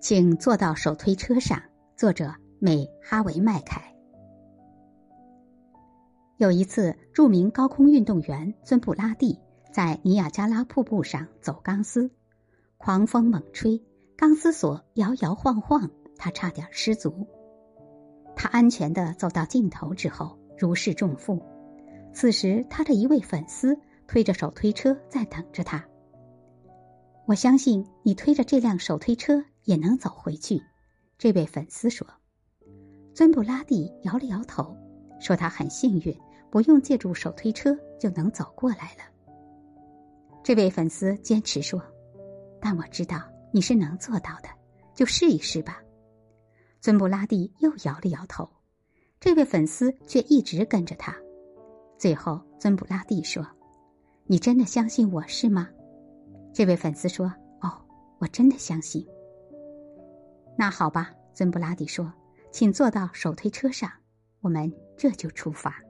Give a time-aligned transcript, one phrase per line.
[0.00, 1.60] 请坐到手推车上。
[1.96, 3.92] 作者：美哈维麦凯。
[6.36, 9.40] 有一次，著名高空运动员尊布拉蒂
[9.72, 12.08] 在尼亚加拉瀑布上走钢丝，
[12.76, 13.82] 狂风猛吹，
[14.16, 17.26] 钢丝索摇摇晃晃，他差点失足。
[18.36, 21.42] 他安全的走到尽头之后，如释重负。
[22.12, 23.76] 此时，他的一位粉丝
[24.06, 25.84] 推着手推车在等着他。
[27.26, 30.58] 我相信你推着这辆手推车也能走回去，
[31.18, 32.06] 这位粉丝说。
[33.14, 34.74] 尊布拉蒂摇了摇头，
[35.20, 36.18] 说他很幸运，
[36.50, 39.04] 不用借助手推车就能走过来了。
[40.42, 41.82] 这位粉丝坚持说
[42.62, 44.48] ：“但我知道你是能做到的，
[44.94, 45.82] 就试一试吧。”
[46.80, 48.48] 尊布拉蒂又摇了摇头，
[49.20, 51.14] 这位粉丝却一直跟着他。
[51.98, 53.46] 最后，尊布拉蒂说
[54.24, 55.68] ：“你真的相信我是吗？”
[56.54, 57.26] 这位粉丝说
[57.60, 57.70] ：“哦，
[58.18, 59.06] 我真的相信。”
[60.60, 62.12] 那好吧，尊布拉迪说
[62.50, 63.88] ：“请坐到手推车上，
[64.40, 65.80] 我们这就出发。”